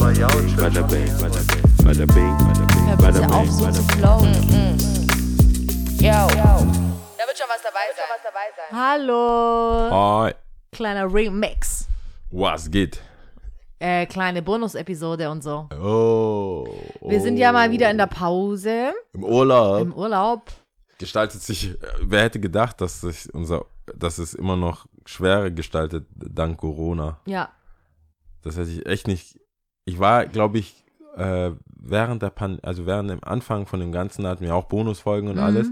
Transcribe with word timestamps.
Bada 0.00 0.28
bing, 0.28 0.56
bada 0.56 0.82
bing, 0.88 1.06
bada 1.84 2.06
bing, 2.06 3.30
auf, 3.30 3.44
bing, 3.44 3.50
so 3.52 3.70
zu 3.70 3.82
flowen. 3.82 4.32
Yo. 6.00 6.08
Da 6.08 7.26
wird 7.26 7.36
schon 7.36 7.46
was 7.48 7.60
dabei 7.62 7.86
sein. 7.94 8.72
Hallo. 8.72 9.90
Hi. 9.90 10.34
Kleiner 10.72 11.12
Remix. 11.12 11.86
Was 12.30 12.70
geht? 12.70 13.02
Äh, 13.78 14.06
kleine 14.06 14.40
Bonus-Episode 14.40 15.30
und 15.30 15.42
so. 15.42 15.68
Oh. 15.78 16.66
Wir 17.02 17.20
sind 17.20 17.36
ja 17.36 17.52
mal 17.52 17.70
wieder 17.70 17.90
in 17.90 17.98
der 17.98 18.06
Pause, 18.06 18.94
Im 19.12 19.22
Urlaub. 19.22 19.82
im 19.82 19.92
Urlaub. 19.92 20.50
gestaltet 20.98 21.42
sich, 21.42 21.76
wer 22.00 22.22
hätte 22.22 22.40
gedacht, 22.40 22.80
dass 22.80 23.02
sich 23.02 23.32
unser, 23.34 23.66
dass 23.94 24.16
es 24.16 24.32
immer 24.32 24.56
noch 24.56 24.86
schwerer 25.04 25.50
gestaltet 25.50 26.06
dank 26.14 26.56
Corona. 26.58 27.18
Ja. 27.26 27.50
Das 28.42 28.56
hätte 28.56 28.70
ich 28.70 28.86
echt 28.86 29.06
nicht. 29.06 29.38
Ich 29.84 29.98
war, 29.98 30.26
glaube 30.26 30.58
ich, 30.58 30.84
äh, 31.16 31.50
während 31.66 32.22
der 32.22 32.30
Pan 32.30 32.58
also 32.62 32.86
während 32.86 33.10
dem 33.10 33.22
Anfang 33.24 33.66
von 33.66 33.80
dem 33.80 33.92
Ganzen 33.92 34.26
hatten 34.26 34.44
wir 34.44 34.54
auch 34.54 34.64
Bonusfolgen 34.66 35.28
und 35.28 35.36
Mhm. 35.36 35.42
alles. 35.42 35.68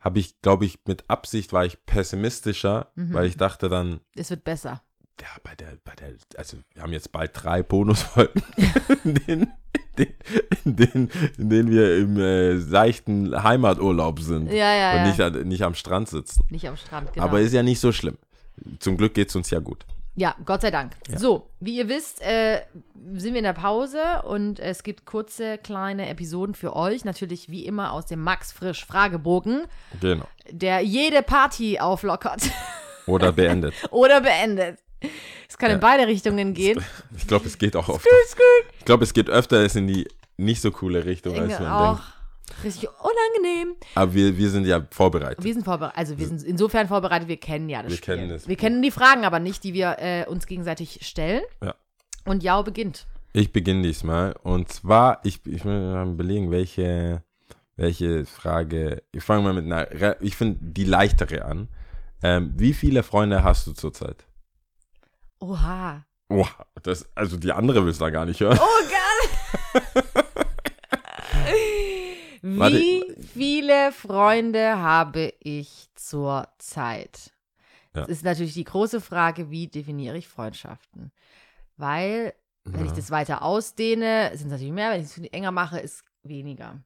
Habe 0.00 0.18
ich, 0.20 0.40
glaube 0.42 0.64
ich, 0.64 0.78
mit 0.86 1.08
Absicht 1.10 1.52
war 1.52 1.64
ich 1.64 1.84
pessimistischer, 1.86 2.88
Mhm. 2.94 3.12
weil 3.14 3.26
ich 3.26 3.36
dachte 3.36 3.68
dann, 3.68 4.00
Es 4.14 4.30
wird 4.30 4.44
besser. 4.44 4.82
ja, 5.20 5.26
bei 5.42 5.54
der, 5.56 5.76
bei 5.84 5.94
der, 5.96 6.14
also 6.36 6.56
wir 6.74 6.82
haben 6.82 6.92
jetzt 6.92 7.10
bald 7.12 7.32
drei 7.34 7.62
Bonusfolgen, 7.62 8.42
in 9.04 9.14
denen, 9.14 9.52
in 10.64 10.76
denen, 10.76 11.10
in 11.36 11.48
denen, 11.50 11.70
wir 11.70 11.98
im 11.98 12.16
äh, 12.18 12.58
seichten 12.58 13.42
Heimaturlaub 13.42 14.20
sind 14.20 14.46
Ja, 14.52 14.72
ja, 14.74 14.90
und 14.92 14.96
ja. 14.98 15.06
nicht, 15.08 15.20
an- 15.20 15.48
nicht 15.48 15.62
am 15.62 15.74
Strand 15.74 16.08
sitzen. 16.08 16.44
Nicht 16.50 16.68
am 16.68 16.76
Strand, 16.76 17.12
genau. 17.12 17.24
Aber 17.26 17.40
ist 17.40 17.52
ja 17.52 17.62
nicht 17.64 17.80
so 17.80 17.90
schlimm. 17.90 18.16
Zum 18.78 18.96
Glück 18.96 19.14
geht 19.14 19.28
es 19.30 19.36
uns 19.36 19.50
ja 19.50 19.58
gut. 19.58 19.84
Ja, 20.18 20.34
Gott 20.44 20.62
sei 20.62 20.72
Dank. 20.72 20.94
So, 21.16 21.48
wie 21.60 21.76
ihr 21.76 21.88
wisst, 21.88 22.20
äh, 22.22 22.62
sind 23.14 23.34
wir 23.34 23.38
in 23.38 23.44
der 23.44 23.52
Pause 23.52 24.00
und 24.24 24.58
es 24.58 24.82
gibt 24.82 25.04
kurze, 25.06 25.58
kleine 25.58 26.08
Episoden 26.08 26.56
für 26.56 26.74
euch. 26.74 27.04
Natürlich 27.04 27.48
wie 27.50 27.64
immer 27.66 27.92
aus 27.92 28.06
dem 28.06 28.20
Max 28.24 28.50
Frisch 28.50 28.84
Fragebogen, 28.84 29.62
Genau. 30.00 30.24
der 30.50 30.80
jede 30.80 31.22
Party 31.22 31.78
auflockert 31.78 32.42
Oder 33.06 33.30
beendet. 33.32 33.74
oder 33.92 34.20
beendet. 34.20 34.80
Es 35.48 35.56
kann 35.56 35.70
in 35.70 35.76
Ja. 35.76 35.80
beide 35.80 36.08
Richtungen 36.08 36.52
gehen. 36.52 36.84
Ich 37.16 37.28
glaube, 37.28 37.46
es 37.46 37.56
geht 37.56 37.76
auch 37.76 37.88
oft. 37.88 38.04
Ich 38.80 38.84
glaube, 38.84 39.04
es 39.04 39.14
geht 39.14 39.30
öfter 39.30 39.64
in 39.76 39.86
die 39.86 40.08
nicht 40.36 40.60
so 40.60 40.72
coole 40.72 41.04
Richtung, 41.04 41.38
als 41.38 41.60
man 41.60 41.68
auch 41.70 41.94
denkt. 42.00 42.12
Richtig 42.64 42.88
unangenehm. 42.88 43.76
Aber 43.94 44.14
wir, 44.14 44.36
wir 44.36 44.50
sind 44.50 44.66
ja 44.66 44.86
vorbereitet. 44.90 45.42
Wir 45.44 45.52
sind 45.54 45.64
vorbereitet, 45.64 45.98
also 45.98 46.18
wir 46.18 46.26
sind 46.26 46.42
insofern 46.42 46.88
vorbereitet, 46.88 47.28
wir 47.28 47.38
kennen 47.38 47.68
ja 47.68 47.82
das 47.82 47.90
Wir 47.92 47.96
Spiel. 47.98 48.14
kennen 48.16 48.28
das 48.28 48.42
wir 48.48 48.54
Spiel. 48.54 48.56
kennen 48.56 48.82
die 48.82 48.90
Fragen 48.90 49.24
aber 49.24 49.38
nicht, 49.38 49.64
die 49.64 49.74
wir 49.74 49.96
äh, 49.98 50.24
uns 50.26 50.46
gegenseitig 50.46 51.00
stellen. 51.02 51.42
Ja. 51.62 51.74
Und 52.24 52.42
Jau 52.42 52.62
beginnt. 52.62 53.06
Ich 53.32 53.52
beginne 53.52 53.82
diesmal. 53.82 54.34
Und 54.42 54.70
zwar, 54.72 55.20
ich, 55.24 55.40
ich 55.46 55.64
will 55.64 55.92
mal 55.92 56.08
überlegen, 56.08 56.50
welche, 56.50 57.22
welche 57.76 58.26
Frage. 58.26 59.02
Ich 59.12 59.22
fange 59.22 59.42
mal 59.42 59.52
mit 59.54 59.64
einer, 59.64 60.20
ich 60.22 60.36
finde 60.36 60.58
die 60.60 60.84
leichtere 60.84 61.44
an. 61.44 61.68
Ähm, 62.22 62.52
wie 62.56 62.74
viele 62.74 63.02
Freunde 63.02 63.44
hast 63.44 63.66
du 63.66 63.72
zurzeit? 63.72 64.26
Oha. 65.40 66.04
Oh, 66.30 66.46
das, 66.82 67.08
also 67.14 67.36
die 67.36 67.52
andere 67.52 67.84
willst 67.86 68.00
du 68.00 68.04
da 68.04 68.10
gar 68.10 68.26
nicht 68.26 68.40
hören. 68.40 68.58
Oh, 68.60 69.82
geil. 69.84 70.02
Warte. 72.56 72.76
Wie 72.76 73.04
viele 73.34 73.92
Freunde 73.92 74.78
habe 74.78 75.34
ich 75.40 75.88
zur 75.94 76.48
Zeit? 76.58 77.32
Ja. 77.94 78.02
Das 78.02 78.08
ist 78.08 78.24
natürlich 78.24 78.54
die 78.54 78.64
große 78.64 79.00
Frage, 79.00 79.50
wie 79.50 79.66
definiere 79.66 80.16
ich 80.16 80.28
Freundschaften? 80.28 81.10
Weil, 81.76 82.34
wenn 82.64 82.84
ich 82.84 82.90
Ja. 82.90 82.96
das 82.96 83.10
weiter 83.10 83.42
ausdehne, 83.42 84.30
sind 84.34 84.46
es 84.46 84.52
natürlich 84.52 84.72
mehr, 84.72 84.92
wenn 84.92 85.00
ich 85.02 85.06
es 85.08 85.18
enger 85.32 85.50
mache, 85.52 85.78
ist 85.80 86.04
weniger. 86.22 86.80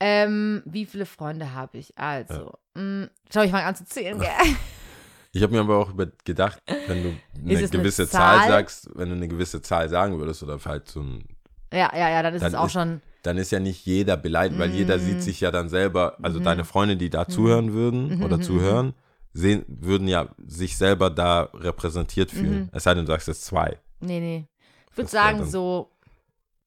Ähm, 0.00 0.62
wie 0.64 0.86
viele 0.86 1.06
Freunde 1.06 1.54
habe 1.54 1.78
ich? 1.78 1.96
Also, 1.98 2.52
mh, 2.74 3.08
schau, 3.32 3.42
ich 3.42 3.50
fange 3.50 3.64
an 3.64 3.74
zu 3.76 3.84
zählen, 3.84 4.18
gell? 4.18 4.28
Ich 5.32 5.42
habe 5.42 5.52
mir 5.52 5.60
aber 5.60 5.76
auch 5.78 5.92
gedacht, 6.24 6.58
wenn 6.86 7.02
du 7.02 7.14
eine 7.38 7.52
es 7.52 7.70
eine 7.70 7.82
gewisse 7.82 8.08
Zahl? 8.08 8.38
Zahl? 8.40 8.48
sagst, 8.48 8.88
wenn 8.94 9.10
du 9.10 9.14
eine 9.14 9.28
gewisse 9.28 9.60
Zahl 9.60 9.88
sagen 9.90 10.18
würdest 10.18 10.42
oder 10.42 10.58
halt 10.64 10.88
so 10.88 11.00
ein, 11.00 11.28
Ja, 11.70 11.94
ja, 11.94 12.08
ja, 12.08 12.22
dann 12.22 12.32
ist 12.34 12.40
Dann 12.42 12.48
es 12.52 12.54
auch 12.54 12.66
ist- 12.66 12.72
schon. 12.72 13.02
Dann 13.28 13.36
ist 13.36 13.50
ja 13.52 13.60
nicht 13.60 13.84
jeder 13.84 14.16
beleidigt, 14.16 14.58
weil 14.58 14.70
jeder 14.70 14.98
sieht 14.98 15.18
Mm. 15.18 15.20
sich 15.20 15.40
ja 15.40 15.50
dann 15.50 15.68
selber, 15.68 16.16
also 16.22 16.38
Mhm. 16.40 16.44
deine 16.44 16.64
Freunde, 16.64 16.96
die 16.96 17.10
da 17.10 17.28
zuhören 17.28 17.72
würden 17.72 18.16
Mhm, 18.16 18.22
oder 18.22 18.38
mhm, 18.38 18.42
zuhören, 18.42 18.94
sehen, 19.32 19.64
würden 19.68 20.08
ja 20.08 20.34
sich 20.46 20.76
selber 20.78 21.10
da 21.10 21.42
repräsentiert 21.54 22.30
fühlen. 22.30 22.62
Mhm. 22.64 22.70
Es 22.72 22.84
sei 22.84 22.94
denn, 22.94 23.04
du 23.04 23.12
sagst 23.12 23.28
jetzt 23.28 23.44
zwei. 23.44 23.78
Nee, 24.00 24.20
nee. 24.20 24.48
Ich 24.90 24.96
würde 24.96 25.10
sagen, 25.10 25.44
so 25.44 25.90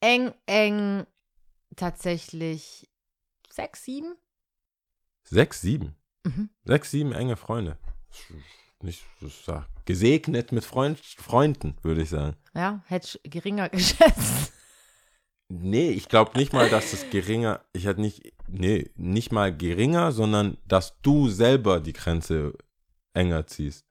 eng, 0.01 0.33
eng, 0.45 1.05
tatsächlich 1.75 2.87
sechs, 3.51 3.83
sieben. 3.83 4.15
Sechs, 5.23 5.61
sieben. 5.61 5.95
Mhm. 6.23 6.49
Sechs, 6.63 6.91
sieben 6.91 7.11
enge 7.11 7.37
Freunde. 7.37 7.77
Nicht 8.81 9.03
gesegnet 9.85 10.51
mit 10.51 10.63
Freund, 10.63 10.99
Freunden, 10.99 11.75
würde 11.81 12.01
ich 12.03 12.09
sagen. 12.09 12.35
Ja, 12.53 12.83
hätte 12.87 13.19
ich 13.23 13.31
geringer 13.31 13.69
geschätzt. 13.69 14.53
Nee, 15.53 15.89
ich 15.91 16.07
glaube 16.07 16.37
nicht 16.37 16.53
mal, 16.53 16.69
dass 16.69 16.93
es 16.93 17.09
geringer, 17.09 17.59
ich 17.73 17.85
hätte 17.85 17.99
nicht, 17.99 18.31
nee, 18.47 18.89
nicht 18.95 19.33
mal 19.33 19.55
geringer, 19.55 20.13
sondern 20.13 20.57
dass 20.65 21.01
du 21.01 21.27
selber 21.27 21.81
die 21.81 21.91
Grenze 21.91 22.53
enger 23.13 23.45
ziehst. 23.47 23.85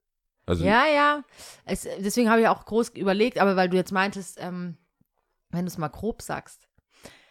Also, 0.46 0.64
Ja, 0.64 0.86
ja. 0.86 1.22
Es, 1.66 1.82
deswegen 1.82 2.30
habe 2.30 2.40
ich 2.40 2.48
auch 2.48 2.64
groß 2.64 2.90
überlegt, 2.90 3.38
aber 3.38 3.56
weil 3.56 3.68
du 3.68 3.76
jetzt 3.76 3.92
meintest, 3.92 4.38
ähm, 4.40 4.78
wenn 5.50 5.66
du 5.66 5.68
es 5.68 5.76
mal 5.76 5.88
grob 5.88 6.22
sagst. 6.22 6.66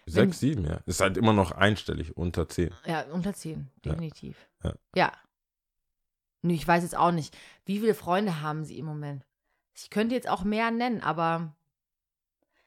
sechs, 0.05 0.39
sieben, 0.39 0.65
ja. 0.65 0.79
Ist 0.85 1.01
halt 1.01 1.17
immer 1.17 1.33
noch 1.33 1.51
einstellig, 1.51 2.15
unter 2.15 2.47
zehn. 2.47 2.69
Ja, 2.85 3.05
unter 3.11 3.33
zehn, 3.33 3.71
definitiv. 3.83 4.47
Ja. 4.63 4.73
ja. 4.95 5.11
Nö, 6.43 6.53
ich 6.53 6.67
weiß 6.67 6.83
jetzt 6.83 6.95
auch 6.95 7.11
nicht. 7.11 7.35
Wie 7.65 7.79
viele 7.79 7.95
Freunde 7.95 8.41
haben 8.41 8.63
sie 8.63 8.77
im 8.77 8.85
Moment? 8.85 9.25
Ich 9.73 9.89
könnte 9.89 10.13
jetzt 10.13 10.29
auch 10.29 10.43
mehr 10.43 10.69
nennen, 10.69 11.01
aber 11.01 11.55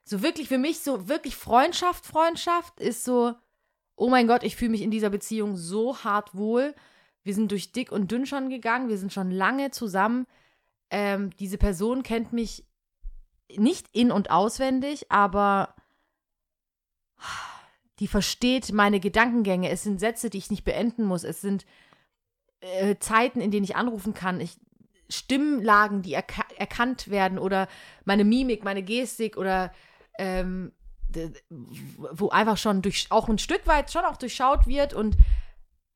so 0.05 0.23
wirklich 0.23 0.49
für 0.49 0.59
mich, 0.59 0.81
so 0.81 1.09
wirklich 1.09 1.37
Freundschaft, 1.37 2.07
Freundschaft 2.07 2.81
ist 2.81 3.05
so, 3.05 3.35
oh 3.97 4.09
mein 4.09 4.27
Gott, 4.27 4.43
ich 4.43 4.57
fühle 4.57 4.73
mich 4.73 4.83
in 4.83 4.91
dieser 4.91 5.11
Beziehung 5.11 5.57
so 5.57 5.99
hart 5.99 6.35
wohl. 6.35 6.75
Wir 7.23 7.35
sind 7.35 7.51
durch 7.51 7.73
dick 7.73 7.93
und 7.93 8.11
dünn 8.11 8.27
schon 8.27 8.51
gegangen, 8.51 8.89
wir 8.89 8.99
sind 8.99 9.13
schon 9.13 9.31
lange 9.31 9.71
zusammen. 9.71 10.27
Ähm, 10.91 11.31
diese 11.39 11.59
Person 11.59 12.03
kennt 12.03 12.33
mich 12.33 12.65
nicht 13.57 13.89
in- 13.93 14.13
und 14.13 14.31
auswendig, 14.31 15.11
aber 15.11 15.75
die 17.99 18.09
versteht 18.09 18.73
meine 18.73 18.99
Gedankengänge. 18.99 19.71
Es 19.71 19.85
sind 19.85 20.01
Sätze, 20.01 20.31
die 20.31 20.39
ich 20.39 20.51
nicht 20.51 20.65
beenden 20.65 21.05
muss. 21.05 21.23
Es 21.23 21.41
sind 21.41 21.65
äh, 22.61 22.97
Zeiten, 22.99 23.41
in 23.41 23.51
denen 23.51 23.65
ich 23.65 23.77
anrufen 23.77 24.15
kann. 24.15 24.41
Ich, 24.41 24.57
Stimmlagen, 25.09 26.03
die 26.03 26.15
erka 26.15 26.45
erkannt 26.57 27.11
werden 27.11 27.39
oder 27.39 27.69
meine 28.05 28.25
Mimik, 28.25 28.65
meine 28.65 28.83
Gestik 28.83 29.37
oder 29.37 29.73
ähm, 30.19 30.73
wo 32.13 32.31
einfach 32.31 32.57
schon 32.57 32.81
durch, 32.83 33.07
auch 33.11 33.29
ein 33.29 33.39
Stück 33.39 33.67
weit 33.67 33.93
schon 33.93 34.05
auch 34.05 34.17
durchschaut 34.17 34.67
wird 34.67 34.95
und 34.95 35.17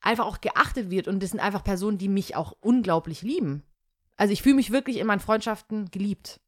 einfach 0.00 0.26
auch 0.26 0.40
geachtet 0.40 0.90
wird. 0.90 1.08
Und 1.08 1.22
das 1.22 1.30
sind 1.30 1.40
einfach 1.40 1.64
Personen, 1.64 1.96
die 1.98 2.08
mich 2.08 2.36
auch 2.36 2.52
unglaublich 2.60 3.22
lieben. 3.22 3.62
Also 4.16 4.32
ich 4.32 4.42
fühle 4.42 4.56
mich 4.56 4.70
wirklich 4.72 4.98
in 4.98 5.06
meinen 5.06 5.20
Freundschaften 5.20 5.90
geliebt, 5.90 6.40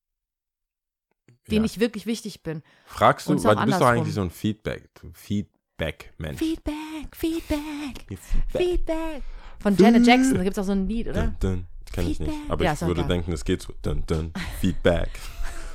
denen 1.50 1.64
Ja. 1.64 1.70
ich 1.70 1.80
wirklich 1.80 2.06
wichtig 2.06 2.42
bin. 2.42 2.62
Fragst 2.86 3.28
du, 3.28 3.42
weil 3.44 3.56
du 3.56 3.64
bist 3.66 3.80
doch 3.80 3.86
eigentlich 3.86 4.14
so 4.14 4.22
ein 4.22 4.30
Feedback, 4.30 4.88
Feedback-Mensch. 5.14 6.38
Feedback, 6.38 6.74
Feedback, 7.16 7.58
Feedback. 8.06 8.62
Feedback. 8.62 9.22
Von 9.60 9.76
Janet 9.76 10.06
Jackson, 10.06 10.34
da 10.34 10.42
gibt 10.44 10.56
es 10.56 10.62
auch 10.62 10.66
so 10.66 10.72
ein 10.72 10.86
Lied, 10.88 11.08
oder? 11.08 11.28
Dun, 11.28 11.36
dun. 11.40 11.66
Kenn 11.92 12.08
ich 12.08 12.20
nicht. 12.20 12.30
Feedback. 12.30 12.50
Aber 12.50 12.64
Ja, 12.64 12.72
ich 12.74 12.80
würde 12.82 13.00
egal. 13.00 13.08
denken, 13.08 13.32
es 13.32 13.44
geht 13.44 13.62
so. 13.62 13.72
Dun, 13.82 14.04
dun. 14.06 14.32
Feedback. 14.60 15.10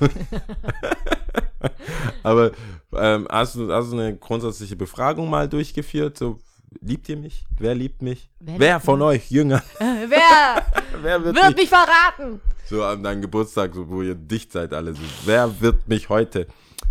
Aber 2.22 2.52
ähm, 2.96 3.26
hast, 3.30 3.54
du, 3.56 3.72
hast 3.72 3.92
du 3.92 3.98
eine 3.98 4.16
grundsätzliche 4.16 4.76
Befragung 4.76 5.28
mal 5.30 5.48
durchgeführt? 5.48 6.18
So, 6.18 6.38
liebt 6.80 7.08
ihr 7.08 7.16
mich? 7.16 7.44
Wer 7.58 7.74
liebt 7.74 8.02
mich? 8.02 8.30
Wer 8.40 8.58
Wer, 8.58 8.74
liebt 8.74 8.84
von 8.86 8.98
mich? 8.98 9.06
euch, 9.08 9.30
Jünger? 9.30 9.62
Äh, 9.80 10.06
Wer 10.08 10.66
Wer 11.02 11.24
wird, 11.24 11.36
wird 11.36 11.46
mich? 11.48 11.56
mich 11.56 11.68
verraten? 11.68 12.40
So 12.66 12.82
an 12.84 13.02
deinem 13.02 13.20
Geburtstag, 13.22 13.74
so, 13.74 13.88
wo 13.88 14.02
ihr 14.02 14.14
dicht 14.14 14.52
seid 14.52 14.72
alle. 14.72 14.94
So, 14.94 15.02
wer 15.24 15.60
wird 15.60 15.86
mich 15.88 16.08
heute? 16.08 16.46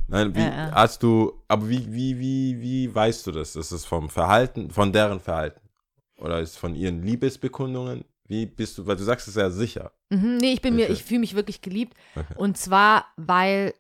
Nein, 0.08 0.36
wie 0.36 0.40
Äh, 0.42 0.48
äh. 0.68 0.72
hast 0.72 1.02
du, 1.02 1.34
aber 1.48 1.68
wie, 1.70 1.92
wie, 1.92 2.20
wie, 2.20 2.62
wie 2.62 2.94
weißt 2.94 3.26
du 3.28 3.32
das? 3.32 3.56
Ist 3.56 3.72
es 3.72 3.86
vom 3.86 4.10
Verhalten, 4.10 4.70
von 4.70 4.92
deren 4.92 5.20
Verhalten? 5.20 5.60
Oder 6.18 6.40
ist 6.42 6.52
es 6.52 6.58
von 6.58 6.76
ihren 6.76 7.02
Liebesbekundungen? 7.04 8.06
Wie 8.28 8.46
bist 8.46 8.78
du, 8.78 8.86
weil 8.88 8.96
du 8.96 9.04
sagst 9.04 9.28
es 9.28 9.36
ja 9.36 9.50
sicher. 9.50 9.92
Mhm, 10.10 10.38
nee, 10.38 10.54
ich 10.54 10.62
bin 10.62 10.76
mir, 10.76 10.84
Okay. 10.86 10.94
ich 10.94 11.04
fühle 11.04 11.20
mich 11.22 11.36
wirklich 11.36 11.62
geliebt. 11.62 11.98
Okay. 12.16 12.26
Und 12.38 12.58
zwar, 12.58 13.06
weil 13.18 13.74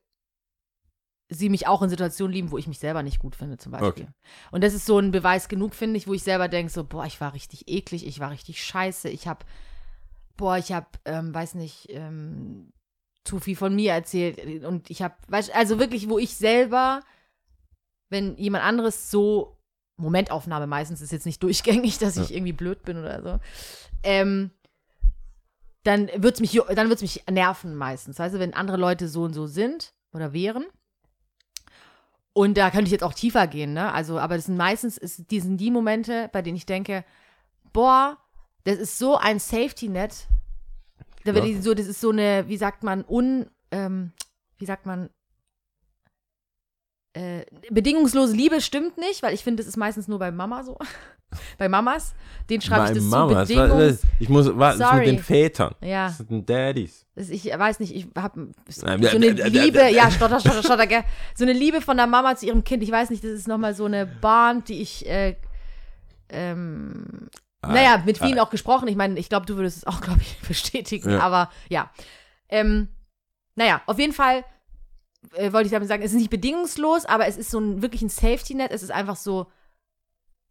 sie 1.29 1.49
mich 1.49 1.67
auch 1.67 1.81
in 1.81 1.89
Situationen 1.89 2.33
lieben, 2.33 2.51
wo 2.51 2.57
ich 2.57 2.67
mich 2.67 2.79
selber 2.79 3.03
nicht 3.03 3.19
gut 3.19 3.35
finde, 3.35 3.57
zum 3.57 3.71
Beispiel. 3.71 4.03
Okay. 4.03 4.07
Und 4.51 4.63
das 4.63 4.73
ist 4.73 4.85
so 4.85 4.99
ein 4.99 5.11
Beweis 5.11 5.47
genug, 5.47 5.73
finde 5.73 5.97
ich, 5.97 6.07
wo 6.07 6.13
ich 6.13 6.23
selber 6.23 6.47
denke, 6.47 6.71
so, 6.71 6.83
boah, 6.83 7.05
ich 7.05 7.19
war 7.21 7.33
richtig 7.33 7.67
eklig, 7.67 8.05
ich 8.05 8.19
war 8.19 8.31
richtig 8.31 8.63
scheiße, 8.63 9.09
ich 9.09 9.27
habe, 9.27 9.45
boah, 10.37 10.57
ich 10.57 10.71
habe, 10.71 10.87
ähm, 11.05 11.33
weiß 11.33 11.55
nicht, 11.55 11.87
ähm, 11.89 12.71
zu 13.23 13.39
viel 13.39 13.55
von 13.55 13.73
mir 13.73 13.93
erzählt. 13.93 14.63
Und 14.65 14.89
ich 14.89 15.01
habe, 15.01 15.15
also 15.53 15.79
wirklich, 15.79 16.09
wo 16.09 16.19
ich 16.19 16.35
selber, 16.35 17.01
wenn 18.09 18.37
jemand 18.37 18.63
anderes 18.63 19.09
so, 19.09 19.57
Momentaufnahme 19.97 20.67
meistens 20.67 21.01
ist 21.01 21.11
jetzt 21.11 21.25
nicht 21.25 21.41
durchgängig, 21.43 21.99
dass 21.99 22.17
ich 22.17 22.33
irgendwie 22.33 22.53
blöd 22.53 22.83
bin 22.83 22.97
oder 22.97 23.21
so, 23.21 23.39
ähm, 24.03 24.51
dann 25.83 26.09
wird 26.15 26.35
es 26.35 26.41
mich, 26.41 26.59
dann 26.75 26.89
wird's 26.89 27.01
mich 27.01 27.23
nerven 27.29 27.75
meistens. 27.75 28.19
Weißt 28.19 28.35
du, 28.35 28.39
wenn 28.39 28.53
andere 28.53 28.77
Leute 28.77 29.07
so 29.07 29.23
und 29.23 29.33
so 29.33 29.47
sind 29.47 29.93
oder 30.13 30.31
wären. 30.33 30.65
Und 32.33 32.57
da 32.57 32.71
könnte 32.71 32.85
ich 32.85 32.91
jetzt 32.91 33.03
auch 33.03 33.13
tiefer 33.13 33.45
gehen, 33.47 33.73
ne? 33.73 33.91
Also, 33.91 34.19
aber 34.19 34.35
das 34.35 34.45
sind 34.45 34.57
meistens 34.57 34.97
ist, 34.97 35.29
die 35.29 35.39
sind 35.39 35.57
die 35.57 35.69
Momente, 35.69 36.29
bei 36.33 36.41
denen 36.41 36.57
ich 36.57 36.65
denke, 36.65 37.05
boah, 37.71 38.17
das 38.63 38.77
ist 38.77 38.97
so 38.97 39.17
ein 39.17 39.39
Safety-Net. 39.39 40.27
Da 41.25 41.31
Ja. 41.31 41.61
so, 41.61 41.73
das 41.73 41.87
ist 41.87 42.01
so 42.01 42.09
eine, 42.09 42.47
wie 42.47 42.57
sagt 42.57 42.83
man, 42.83 43.05
un, 43.07 43.45
ähm, 43.71 44.13
wie 44.57 44.65
sagt 44.65 44.85
man, 44.85 45.09
äh, 47.13 47.45
bedingungslose 47.69 48.35
Liebe 48.35 48.61
stimmt 48.61 48.97
nicht, 48.97 49.21
weil 49.21 49.33
ich 49.33 49.43
finde, 49.43 49.61
das 49.61 49.67
ist 49.67 49.77
meistens 49.77 50.07
nur 50.07 50.19
bei 50.19 50.31
Mama 50.31 50.63
so. 50.63 50.77
bei 51.57 51.69
Mamas, 51.69 52.13
den 52.49 52.61
schreibe 52.61 52.87
ich 52.89 52.95
das 52.95 53.03
Mamas, 53.03 53.47
zu 53.47 53.55
Bedingungs... 53.55 54.03
was- 54.03 54.09
ich 54.19 54.29
muss, 54.29 54.49
was 54.57 54.75
ist 54.79 54.93
mit 54.93 55.07
den 55.07 55.19
Vätern? 55.19 55.75
Ja. 55.81 56.07
Das 56.07 56.17
sind 56.17 56.31
den 56.31 56.45
Daddies. 56.45 57.05
Das- 57.15 57.29
Ich 57.29 57.45
weiß 57.45 57.79
nicht, 57.79 57.95
ich 57.95 58.07
habe 58.17 58.51
so 58.69 58.85
eine 58.85 59.29
Liebe, 59.29 59.89
ja, 59.89 60.09
stotter, 60.11 60.39
stotter, 60.39 60.63
stotter, 60.63 60.87
gell? 60.87 61.03
So 61.35 61.43
eine 61.45 61.53
Liebe 61.53 61.81
von 61.81 61.97
der 61.97 62.07
Mama 62.07 62.35
zu 62.35 62.45
ihrem 62.47 62.63
Kind. 62.63 62.83
Ich 62.83 62.91
weiß 62.91 63.09
nicht, 63.11 63.23
das 63.23 63.31
ist 63.31 63.47
nochmal 63.47 63.73
so 63.75 63.85
eine 63.85 64.05
Band, 64.05 64.69
die 64.69 64.81
ich, 64.81 65.07
äh, 65.07 65.35
ähm, 66.29 67.29
naja, 67.65 68.01
mit 68.05 68.17
vielen 68.17 68.39
auch 68.39 68.49
gesprochen. 68.49 68.87
Ich 68.89 68.95
meine, 68.95 69.17
ich 69.17 69.29
glaube, 69.29 69.45
du 69.45 69.55
würdest 69.55 69.77
es 69.77 69.87
auch, 69.87 70.01
glaube 70.01 70.19
ich, 70.21 70.37
bestätigen. 70.47 71.11
Ja. 71.11 71.19
Aber 71.21 71.49
ja. 71.69 71.89
Ähm, 72.49 72.89
naja, 73.55 73.81
auf 73.85 73.99
jeden 73.99 74.13
Fall 74.13 74.43
äh, 75.33 75.53
wollte 75.53 75.67
ich 75.67 75.71
damit 75.71 75.87
sagen, 75.87 76.03
es 76.03 76.11
ist 76.11 76.17
nicht 76.17 76.29
bedingungslos, 76.29 77.05
aber 77.05 77.27
es 77.27 77.37
ist 77.37 77.51
so 77.51 77.59
ein 77.59 77.81
wirklich 77.81 78.01
ein 78.01 78.09
Safety-Net. 78.09 78.71
Es 78.71 78.83
ist 78.83 78.91
einfach 78.91 79.15
so 79.15 79.47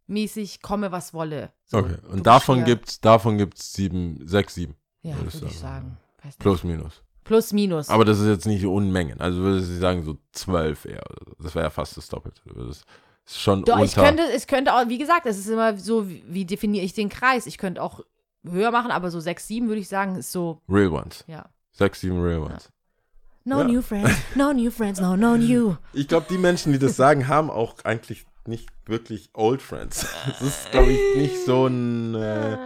mäßig, 0.07 0.61
komme 0.61 0.91
was 0.91 1.13
wolle. 1.13 1.51
So, 1.65 1.77
Okay, 1.79 1.95
und 2.11 2.25
davon 2.27 2.65
gibt's, 2.65 2.99
davon 3.01 3.37
gibt's 3.37 3.73
sieben, 3.73 4.19
sechs, 4.27 4.55
sieben. 4.55 4.75
Ja, 5.01 5.15
würde 5.17 5.29
ich 5.47 5.59
sagen. 5.59 5.97
Nicht. 6.23 6.39
Plus, 6.39 6.63
minus. 6.63 7.01
Plus, 7.23 7.53
minus. 7.53 7.89
Aber 7.89 8.05
das 8.05 8.19
ist 8.19 8.27
jetzt 8.27 8.45
nicht 8.45 8.65
Unmengen. 8.65 9.19
Also 9.21 9.39
würde 9.39 9.59
ich 9.59 9.79
sagen, 9.79 10.03
so 10.03 10.17
zwölf 10.31 10.85
eher. 10.85 11.03
Das 11.39 11.55
wäre 11.55 11.65
ja 11.65 11.69
fast 11.69 11.95
das 11.97 12.07
Doppelte. 12.09 12.41
Das 12.53 12.83
ist 13.25 13.39
schon 13.41 13.63
Doch, 13.63 13.73
unter. 13.79 13.85
ich 13.85 13.95
könnte, 13.95 14.23
es 14.33 14.47
könnte 14.47 14.73
auch, 14.73 14.87
wie 14.89 14.97
gesagt, 14.97 15.25
es 15.25 15.37
ist 15.37 15.47
immer 15.47 15.77
so, 15.77 16.07
wie, 16.09 16.45
definiere 16.45 16.83
ich 16.85 16.93
den 16.93 17.09
Kreis? 17.09 17.45
Ich 17.45 17.57
könnte 17.57 17.81
auch 17.81 18.01
höher 18.45 18.71
machen, 18.71 18.91
aber 18.91 19.09
so 19.09 19.19
6, 19.21 19.47
7 19.47 19.67
würde 19.67 19.79
ich 19.81 19.87
sagen, 19.87 20.15
ist 20.17 20.31
so, 20.33 20.61
Real 20.69 20.89
Ones. 20.89 21.23
ja. 21.27 21.45
Sechs, 21.71 22.01
sieben 22.01 22.21
Real 22.21 22.39
Ones. 22.41 22.69
No 23.45 23.59
Ja. 23.61 23.63
new 23.67 23.81
friends, 23.81 24.11
no 24.35 24.53
new 24.53 24.69
friends, 24.69 24.99
no, 25.01 25.15
no 25.17 25.35
new. 25.37 25.75
Ich 25.93 26.07
glaube, 26.07 26.27
die 26.29 26.37
Menschen, 26.37 26.71
die 26.71 26.79
das 26.79 26.95
sagen, 26.95 27.27
haben 27.27 27.49
auch 27.49 27.75
eigentlich 27.83 28.25
nicht 28.47 28.69
wirklich 28.85 29.29
Old 29.33 29.61
Friends. 29.61 30.05
Das 30.25 30.41
ist, 30.41 30.71
glaube 30.71 30.91
ich, 30.91 31.15
nicht 31.15 31.37
so 31.45 31.67
ein. 31.67 32.15
Äh, 32.15 32.57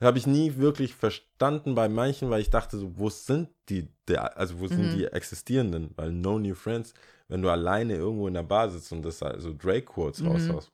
habe 0.00 0.16
ich 0.18 0.28
nie 0.28 0.56
wirklich 0.58 0.94
verstanden 0.94 1.74
bei 1.74 1.88
manchen, 1.88 2.30
weil 2.30 2.40
ich 2.40 2.50
dachte 2.50 2.78
so, 2.78 2.96
wo 2.96 3.10
sind 3.10 3.48
die, 3.68 3.88
der, 4.06 4.38
also 4.38 4.60
wo 4.60 4.68
sind 4.68 4.86
Mhm. 4.86 4.90
die 4.96 5.04
existierenden? 5.06 5.90
Weil 5.96 6.12
No 6.12 6.38
New 6.38 6.54
Friends, 6.54 6.94
wenn 7.26 7.42
du 7.42 7.50
alleine 7.50 7.94
irgendwo 7.96 8.28
in 8.28 8.34
der 8.34 8.44
Bar 8.44 8.70
sitzt 8.70 8.92
und 8.92 9.02
das 9.02 9.20
also 9.24 9.52
Drake-Quotes 9.52 10.20
Mhm. 10.20 10.28
raushaust. 10.28 10.70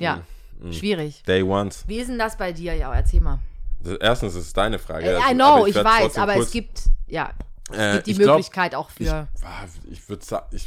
Ja, 0.00 0.22
Mhm. 0.58 0.72
schwierig. 0.72 1.22
Day 1.24 1.42
Ones. 1.42 1.84
Wie 1.86 1.98
ist 1.98 2.08
denn 2.08 2.18
das 2.18 2.36
bei 2.38 2.52
dir? 2.52 2.74
Ja, 2.74 2.94
erzähl 2.94 3.20
mal. 3.20 3.40
Das, 3.82 3.98
erstens 4.00 4.34
ist 4.36 4.46
es 4.46 4.52
deine 4.54 4.78
Frage. 4.78 5.06
Äh, 5.06 5.14
also, 5.16 5.30
I 5.30 5.34
know, 5.34 5.66
ich, 5.66 5.74
werd 5.74 5.84
weiß, 5.84 6.16
aber 6.16 6.34
kurz- 6.34 6.46
es 6.46 6.52
gibt, 6.52 6.82
ja, 7.06 7.30
äh, 7.72 7.94
gibt 7.96 8.06
die 8.06 8.10
ich 8.12 8.18
glaub, 8.20 8.36
Möglichkeit 8.38 8.74
auch 8.74 8.88
Ich, 8.98 9.06
für 9.08 9.28
ah, 9.42 9.66
ich 9.90 10.08
würde 10.08 10.24
sagen, 10.24 10.46
ich 10.56 10.66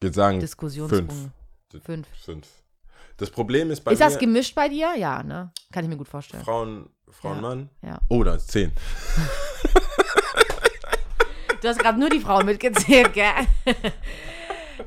würde 0.00 0.14
sagen, 0.14 0.40
Diskussionspunkte. 0.40 1.14
Fünf. 1.14 1.30
Fünf. 1.80 2.06
Das 3.16 3.30
Problem 3.30 3.70
ist 3.70 3.82
bei 3.82 3.92
Ist 3.92 4.00
mir, 4.00 4.06
das 4.06 4.18
gemischt 4.18 4.54
bei 4.54 4.68
dir? 4.68 4.94
Ja, 4.96 5.22
ne? 5.22 5.52
Kann 5.72 5.84
ich 5.84 5.90
mir 5.90 5.96
gut 5.96 6.08
vorstellen. 6.08 6.42
Frauen, 6.44 6.88
Frauen, 7.10 7.36
Ja. 7.36 7.40
Mann. 7.40 7.70
Ja. 7.82 7.98
Oh, 8.08 8.22
da 8.24 8.34
ist 8.34 8.50
zehn. 8.50 8.72
Du 11.60 11.68
hast 11.70 11.78
gerade 11.78 11.98
nur 11.98 12.10
die 12.10 12.20
Frauen 12.20 12.44
mitgezählt, 12.44 13.12
gell? 13.14 13.24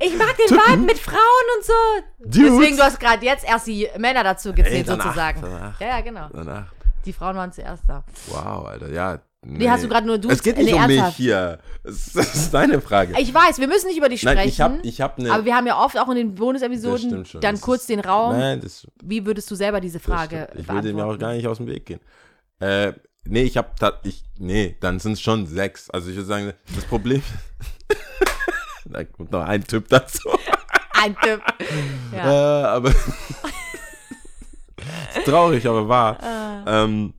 Ich 0.00 0.16
mag 0.16 0.36
den 0.36 0.54
Vibe 0.56 0.82
mit 0.82 0.98
Frauen 0.98 1.16
und 1.56 1.64
so. 1.64 1.72
Dudes. 2.20 2.52
Deswegen, 2.52 2.76
du 2.76 2.82
hast 2.84 3.00
gerade 3.00 3.24
jetzt 3.24 3.42
erst 3.44 3.66
die 3.66 3.88
Männer 3.98 4.22
dazu 4.22 4.52
gezählt, 4.52 4.74
Ey, 4.76 4.84
danach, 4.84 5.04
sozusagen. 5.06 5.40
danach. 5.42 5.80
Ja, 5.80 5.86
ja, 5.88 6.00
genau. 6.02 6.28
Danach. 6.32 6.66
Die 7.06 7.12
Frauen 7.12 7.36
waren 7.36 7.50
zuerst 7.52 7.82
da. 7.88 8.04
Wow, 8.26 8.66
Alter, 8.66 8.90
ja. 8.92 9.18
Nee, 9.46 9.70
hast 9.70 9.84
du 9.84 9.88
gerade 9.88 10.06
nur 10.06 10.18
du- 10.18 10.28
Es 10.30 10.42
geht 10.42 10.56
nicht 10.58 10.66
nee, 10.66 10.74
um 10.74 10.86
mich 10.86 11.02
hier. 11.16 11.60
Das 11.84 12.08
ist 12.16 12.50
deine 12.52 12.80
Frage. 12.80 13.14
Ich 13.20 13.32
weiß, 13.32 13.58
wir 13.60 13.68
müssen 13.68 13.86
nicht 13.86 13.96
über 13.96 14.08
die 14.08 14.18
sprechen. 14.18 14.36
Nein, 14.36 14.48
ich 14.48 14.60
habe 14.60 14.78
ich 14.82 15.00
hab 15.00 15.18
eine. 15.18 15.32
aber 15.32 15.44
wir 15.44 15.54
haben 15.54 15.66
ja 15.66 15.82
oft 15.82 15.96
auch 15.96 16.08
in 16.08 16.16
den 16.16 16.34
Bonusepisoden 16.34 17.24
dann 17.40 17.54
Das 17.54 17.60
kurz 17.60 17.82
ist- 17.82 17.90
den 17.90 18.00
Raum. 18.00 18.36
Nein, 18.36 18.60
das, 18.60 18.86
Wie 19.02 19.24
würdest 19.24 19.50
du 19.50 19.54
selber 19.54 19.80
diese 19.80 20.00
Frage 20.00 20.48
stimmt. 20.50 20.60
Ich 20.62 20.68
will 20.68 20.80
dem 20.82 20.98
ja 20.98 21.04
auch 21.04 21.08
beantworten? 21.08 21.20
gar 21.20 21.32
nicht 21.34 21.46
aus 21.46 21.58
dem 21.58 21.66
Weg 21.68 21.86
gehen. 21.86 22.00
Äh, 22.60 22.92
nee, 23.24 23.42
ich 23.42 23.56
habe 23.56 23.68
ich 24.02 24.24
Nee, 24.38 24.76
dann 24.80 24.98
sind 24.98 25.12
es 25.12 25.20
schon 25.20 25.46
sechs. 25.46 25.88
Also 25.90 26.10
ich 26.10 26.16
würde 26.16 26.26
sagen, 26.28 26.52
das 26.74 26.84
Problem. 26.84 27.22
da 28.86 29.04
kommt 29.04 29.30
noch 29.30 29.44
ein 29.44 29.64
Typ 29.64 29.88
dazu. 29.88 30.28
Ein 31.00 31.16
Tipp. 31.22 31.40
Ja. 32.12 32.62
Äh, 32.62 32.64
aber. 32.66 32.88
ist 32.90 32.96
traurig, 35.24 35.64
aber 35.66 35.88
wahr. 35.88 36.18
Äh. 36.66 36.84
Ähm, 36.84 37.14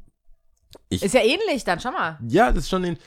Ist 0.90 1.14
ja 1.14 1.22
ähnlich 1.22 1.64
dann, 1.64 1.80
schau 1.80 1.92
mal. 1.92 2.18
Ja, 2.28 2.52
das 2.52 2.64
ist 2.66 2.70
schon 2.70 2.98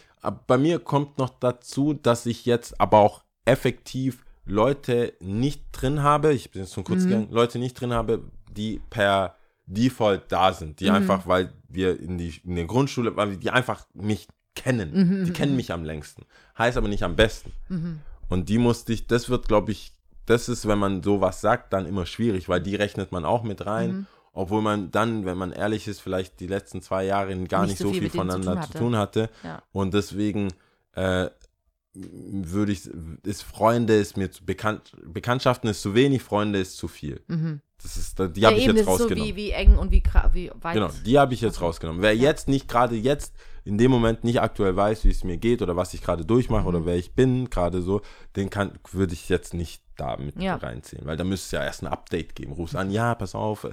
Bei 0.46 0.56
mir 0.58 0.78
kommt 0.78 1.18
noch 1.18 1.30
dazu, 1.40 1.94
dass 1.94 2.26
ich 2.26 2.46
jetzt 2.46 2.80
aber 2.80 2.98
auch 2.98 3.22
effektiv 3.44 4.24
Leute 4.44 5.14
nicht 5.20 5.64
drin 5.72 6.02
habe. 6.02 6.32
Ich 6.32 6.50
bin 6.50 6.62
jetzt 6.62 6.74
schon 6.74 6.82
Mhm. 6.82 6.86
kurz 6.86 7.04
gegangen. 7.04 7.28
Leute 7.30 7.58
nicht 7.58 7.74
drin 7.74 7.92
habe, 7.92 8.22
die 8.50 8.80
per 8.90 9.36
Default 9.66 10.30
da 10.30 10.52
sind. 10.52 10.70
Mhm. 10.70 10.76
Die 10.76 10.90
einfach, 10.90 11.26
weil 11.26 11.52
wir 11.68 11.98
in, 12.00 12.18
die, 12.18 12.40
in 12.44 12.56
der 12.56 12.66
Grundschule, 12.66 13.16
weil 13.16 13.36
die 13.36 13.50
einfach 13.50 13.86
mich 13.94 14.28
kennen. 14.54 14.92
Mhm, 14.92 15.24
die 15.24 15.32
kennen 15.32 15.56
mich 15.56 15.72
am 15.72 15.84
längsten. 15.84 16.24
Heißt 16.58 16.76
aber 16.76 16.88
nicht 16.88 17.02
am 17.02 17.16
besten. 17.16 17.52
Und 18.28 18.48
die 18.48 18.58
musste 18.58 18.92
ich, 18.92 19.06
das 19.06 19.28
wird, 19.28 19.48
glaube 19.48 19.72
ich, 19.72 19.92
das 20.26 20.48
ist, 20.48 20.68
wenn 20.68 20.78
man 20.78 21.02
sowas 21.02 21.40
sagt, 21.40 21.72
dann 21.72 21.86
immer 21.86 22.06
schwierig, 22.06 22.48
weil 22.48 22.60
die 22.60 22.76
rechnet 22.76 23.10
man 23.12 23.24
auch 23.24 23.42
mit 23.42 23.64
rein. 23.66 24.06
Mhm. 24.32 24.40
Obwohl 24.40 24.62
man 24.62 24.90
dann, 24.90 25.24
wenn 25.24 25.38
man 25.38 25.52
ehrlich 25.52 25.88
ist, 25.88 26.00
vielleicht 26.00 26.40
die 26.40 26.46
letzten 26.46 26.82
zwei 26.82 27.04
Jahre 27.04 27.36
gar 27.44 27.66
nicht, 27.66 27.78
so 27.78 27.92
viel, 27.92 28.02
mit 28.02 28.14
denen 28.14 28.30
zu 28.30 28.32
voneinander 28.32 28.54
tun 28.62 28.72
zu 28.72 28.78
tun 28.78 28.96
hatte. 28.96 29.30
Ja. 29.44 29.62
Und 29.72 29.94
deswegen 29.94 30.48
äh, 30.94 31.28
würde 31.94 32.72
ich, 32.72 32.88
ist 33.24 33.42
Freunde 33.42 33.96
ist 33.96 34.16
mir 34.16 34.30
zu 34.30 34.44
bekannt, 34.44 34.92
Bekanntschaften 35.04 35.68
ist 35.68 35.82
zu 35.82 35.94
wenig, 35.94 36.22
Freunde 36.22 36.58
ist 36.58 36.76
zu 36.76 36.88
viel. 36.88 37.20
Das 37.82 37.96
ist, 37.96 38.18
die 38.18 38.22
Mhm. 38.22 38.32
ja, 38.36 38.48
habe 38.50 38.58
ich 38.58 38.66
jetzt 38.66 38.76
ist 38.78 38.84
so 38.84 38.90
rausgenommen. 38.92 39.28
wie, 39.28 39.36
wie 39.36 39.50
eng 39.50 39.76
und 39.76 39.90
wie, 39.90 40.02
wie 40.32 40.50
weit. 40.60 40.74
Genau, 40.74 40.90
die 41.04 41.18
habe 41.18 41.34
ich 41.34 41.40
jetzt 41.40 41.60
rausgenommen. 41.60 42.02
Wer 42.02 42.14
jetzt 42.16 42.48
nicht 42.48 42.68
gerade 42.68 42.94
jetzt 42.96 43.34
in 43.64 43.78
dem 43.78 43.90
Moment 43.90 44.24
nicht 44.24 44.40
aktuell 44.40 44.76
weiß, 44.76 45.04
wie 45.04 45.10
es 45.10 45.24
mir 45.24 45.36
geht 45.36 45.62
oder 45.62 45.76
was 45.76 45.94
ich 45.94 46.02
gerade 46.02 46.24
durchmache 46.24 46.62
Mhm. 46.62 46.66
oder 46.68 46.86
wer 46.86 46.96
ich 46.96 47.14
bin, 47.14 47.50
gerade 47.50 47.82
so, 47.82 48.00
den 48.36 48.50
kann, 48.50 48.72
würde 48.92 49.14
ich 49.14 49.28
jetzt 49.28 49.54
nicht 49.54 49.82
da 49.96 50.16
mit 50.16 50.40
Ja. 50.40 50.56
reinziehen, 50.56 51.04
weil 51.06 51.16
da 51.16 51.24
müsste 51.24 51.46
es 51.46 51.52
ja 51.60 51.64
erst 51.64 51.82
ein 51.82 51.86
Update 51.88 52.34
geben. 52.34 52.52
Rufst 52.52 52.76
an, 52.76 52.90
ja, 52.90 53.14
pass 53.14 53.34
auf. 53.34 53.66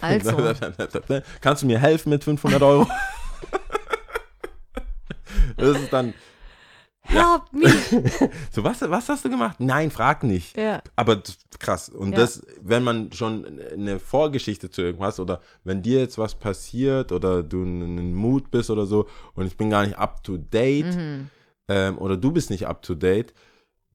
Also. 0.00 0.36
Kannst 1.40 1.62
du 1.62 1.66
mir 1.66 1.78
helfen 1.78 2.10
mit 2.10 2.24
500 2.24 2.62
Euro? 2.62 2.86
das 5.56 5.78
ist 5.78 5.92
dann, 5.92 6.14
Help 7.06 7.52
me. 7.52 7.68
so, 8.50 8.62
was, 8.64 8.80
was 8.82 9.08
hast 9.08 9.24
du 9.24 9.30
gemacht? 9.30 9.56
Nein, 9.60 9.90
frag 9.90 10.22
nicht. 10.22 10.56
Ja. 10.56 10.82
Aber 10.96 11.16
das- 11.16 11.38
krass. 11.58 11.88
Und 11.88 12.12
Ja. 12.12 12.18
das, 12.18 12.42
wenn 12.60 12.82
man 12.82 13.12
schon 13.12 13.60
eine 13.72 13.98
Vorgeschichte 13.98 14.70
zu 14.70 14.82
irgendwas 14.82 15.18
oder 15.20 15.40
wenn 15.64 15.82
dir 15.82 16.00
jetzt 16.00 16.18
was 16.18 16.34
passiert 16.34 17.12
oder 17.12 17.42
du 17.42 17.62
in 17.62 17.82
einem 17.82 18.14
Mut 18.14 18.50
bist 18.50 18.70
oder 18.70 18.86
so 18.86 19.06
und 19.34 19.46
ich 19.46 19.56
bin 19.56 19.70
gar 19.70 19.84
nicht 19.86 19.96
up 19.98 20.22
to 20.22 20.36
date 20.36 20.94
Mhm. 20.94 21.30
ähm, 21.68 21.98
oder 21.98 22.16
du 22.16 22.30
bist 22.32 22.50
nicht 22.50 22.66
up 22.66 22.82
to 22.82 22.94
date, 22.94 23.32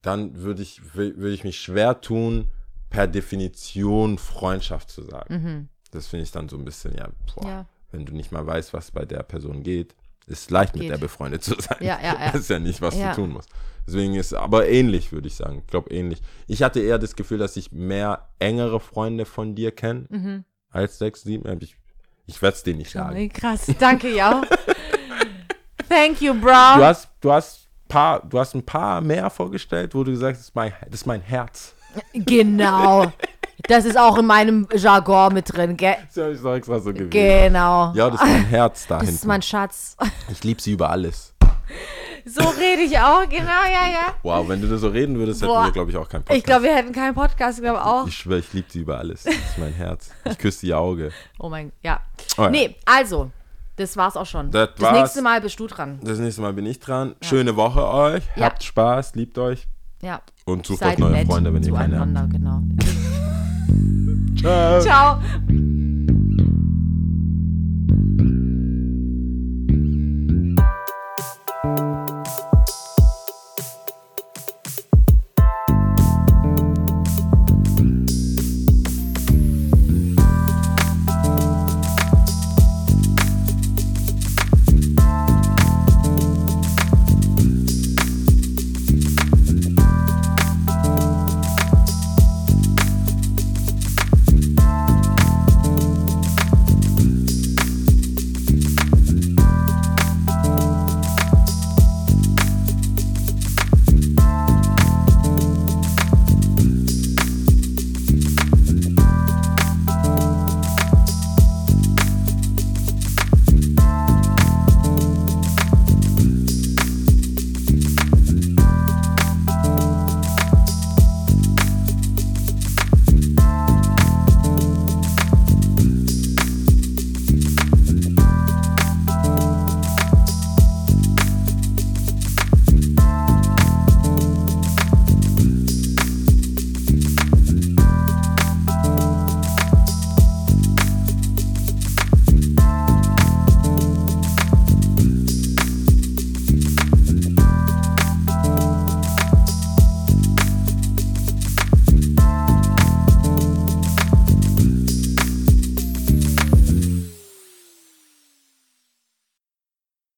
dann 0.01 0.36
würde 0.38 0.62
ich, 0.63 0.82
wür- 0.96 1.15
würde 1.18 1.34
ich 1.34 1.44
mich 1.44 1.60
schwer 1.60 2.01
tun, 2.01 2.48
per 2.89 3.08
Definition 3.08 4.18
Freundschaft 4.18 4.89
zu 4.89 5.03
sagen. 5.03 5.70
Das 5.91 6.08
finde 6.08 6.24
ich 6.24 6.32
dann 6.32 6.50
so 6.50 6.58
ein 6.58 6.65
bisschen, 6.65 6.94
ja, 6.96 7.10
boah, 7.36 7.44
Mhm. 7.44 7.50
Ja. 7.50 7.65
wenn 7.91 8.06
du 8.06 8.13
nicht 8.15 8.32
mal 8.32 8.46
weißt, 8.46 8.74
was 8.74 8.91
bei 8.91 9.06
der 9.06 9.24
Person 9.24 9.62
geht, 9.63 9.96
ist 10.28 10.51
leicht 10.51 10.74
mit 10.74 10.84
Geht. 10.84 10.92
der 10.92 10.98
befreundet 10.98 11.44
zu 11.44 11.56
sein. 11.60 11.78
Ja, 11.82 12.00
ja, 12.01 12.13
ja. 12.20 12.32
Das 12.32 12.42
ist 12.42 12.50
ja 12.50 12.60
nicht, 12.60 12.82
was 12.82 12.96
Ja. 12.98 13.10
du 13.10 13.22
tun 13.22 13.32
musst. 13.32 13.50
Deswegen 13.88 14.13
ist 14.16 14.34
aber 14.34 14.68
ähnlich, 14.70 15.12
würde 15.12 15.28
ich 15.28 15.36
sagen. 15.36 15.60
Ich 15.60 15.68
glaube 15.68 15.92
ähnlich. 15.92 16.22
Ich 16.48 16.62
hatte 16.63 16.80
eher 16.80 17.00
das 17.00 17.16
Gefühl, 17.16 17.40
dass 17.40 17.58
ich 17.58 17.72
mehr 17.72 18.30
engere 18.40 18.80
Freunde 18.80 19.25
von 19.25 19.56
dir 19.56 19.72
kenne 19.72 20.06
Mhm. 20.10 20.46
als 20.70 21.00
sechs, 21.00 21.24
sieben. 21.24 21.60
Ich, 21.62 21.75
ich 22.28 22.42
werde 22.42 22.56
es 22.56 22.63
dir 22.63 22.75
nicht 22.75 22.92
sagen. 22.92 23.30
Krass, 23.30 23.66
danke, 23.80 24.13
ja. 24.16 24.42
Thank 25.90 26.22
you, 26.22 26.34
Du 26.34 26.40
bro. 26.42 26.51
hast, 26.51 27.10
du 27.20 27.32
hast 27.32 27.68
paar, 27.88 28.22
du 28.25 28.40
hast 28.40 28.54
ein 28.56 28.63
paar 28.66 29.01
mehr 29.01 29.30
vorgestellt, 29.30 29.94
wo 29.94 30.04
du 30.04 30.12
gesagt 30.12 30.38
hast, 30.38 30.40
das 30.42 30.48
ist 30.50 30.56
mein, 30.56 30.72
das 30.86 31.01
ist 31.01 31.06
mein 31.06 31.22
Herz. 31.22 31.75
Genau. 32.13 33.12
Das 33.68 33.86
ist 33.86 33.98
auch 33.98 34.18
in 34.18 34.25
meinem 34.25 34.68
Jargon 34.75 35.34
mit 35.34 35.51
drin, 35.56 35.77
gell? 35.77 35.96
Das 36.13 36.24
habe 36.24 36.34
ich 36.34 36.39
so 36.39 36.53
extra 36.53 36.80
so 36.80 36.94
gewählt. 36.94 37.12
Genau. 37.12 37.91
Ja, 37.94 38.10
das 38.10 38.22
ist 38.22 38.27
mein 38.27 38.46
Herz 38.46 38.88
da 38.88 39.00
das 39.00 39.10
ist 39.10 39.25
mein 39.25 39.41
Schatz. 39.41 39.96
ich 40.32 40.44
liebe 40.44 40.62
sie 40.62 40.72
über 40.74 40.89
alles. 40.89 41.34
So 42.25 42.41
rede 42.50 42.82
ich 42.84 42.98
auch, 43.00 43.22
genau, 43.27 43.63
ja, 43.65 43.89
ja. 43.91 44.13
Wow, 44.24 44.48
wenn 44.48 44.62
du 44.62 44.68
das 44.68 44.82
so 44.82 44.89
reden 44.89 45.18
würdest, 45.18 45.41
hätten 45.41 45.51
Boah. 45.51 45.65
wir, 45.65 45.72
glaube 45.72 45.89
ich, 45.89 45.98
auch 45.98 46.08
keinen 46.08 46.22
Podcast. 46.24 46.38
Ich 46.38 46.44
glaube, 46.44 46.63
wir 46.63 46.75
hätten 46.75 46.91
keinen 46.91 47.15
Podcast, 47.15 47.58
ich 47.58 47.63
glaube 47.63 47.84
auch. 47.84 48.06
Ich 48.06 48.15
schwöre, 48.15 48.39
ich 48.39 48.53
liebe 48.53 48.68
sie 48.72 48.82
über 48.82 49.00
alles. 49.00 49.24
Das 49.24 49.34
ist 49.34 49.58
mein 49.58 49.74
Herz. 49.74 50.12
Ich 50.25 50.38
küsse 50.38 50.68
ihr 50.68 50.77
Auge. 50.77 51.12
Oh 51.39 51.50
mein, 51.50 51.72
ja. 51.82 52.00
Oh 52.38 52.44
ja. 52.44 52.50
Nee, 52.51 52.75
also, 52.86 53.32
das 53.77 53.98
war's 53.98 54.15
auch 54.18 54.25
schon. 54.27 54.51
Das 54.51 54.70
Das, 54.75 54.82
war's. 54.82 55.00
nächste 55.00 55.22
Mal 55.24 55.41
bist 55.41 55.60
du 55.60 55.65
dran. 55.65 56.00
Das 56.03 56.20
nächste 56.20 56.41
Mal 56.41 56.53
bin 56.53 56.65
ich 56.68 56.80
dran. 56.80 57.15
Schöne 57.22 57.56
Woche 57.56 57.88
euch. 57.88 58.24
Ja. 58.36 58.46
Habt 58.46 58.63
Spaß, 58.63 59.15
liebt 59.15 59.38
euch 59.39 59.68
Ja. 60.03 60.22
und 60.46 60.65
sucht 60.68 60.84
euch 60.84 60.98
neue 61.00 61.25
Freunde, 61.25 61.51
wenn 61.53 61.63
ihr 61.63 61.74
keine 61.74 62.00
habt. 62.00 62.32
genau. 62.32 62.62
그. 64.43 65.71